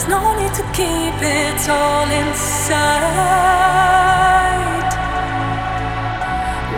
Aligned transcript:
There's 0.00 0.12
no 0.12 0.32
need 0.32 0.54
to 0.54 0.62
keep 0.72 1.20
it 1.20 1.68
all 1.68 2.08
inside. 2.08 2.80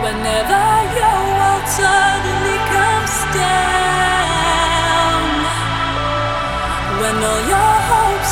Whenever 0.03 0.63
your 0.99 1.19
world 1.31 1.65
suddenly 1.71 2.59
comes 2.67 3.15
down, 3.31 5.23
when 6.99 7.15
all 7.23 7.41
your 7.47 7.73
hope 7.87 8.22